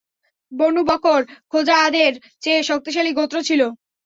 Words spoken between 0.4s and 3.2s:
বনু Bakr খোজাআদের চেয়ে শক্তিশালী